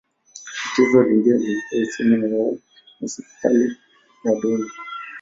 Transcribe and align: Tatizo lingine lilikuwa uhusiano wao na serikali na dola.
Tatizo 0.63 1.03
lingine 1.03 1.37
lilikuwa 1.37 1.77
uhusiano 1.77 2.35
wao 2.39 2.57
na 3.01 3.07
serikali 3.07 3.77
na 4.23 4.35
dola. 4.41 4.69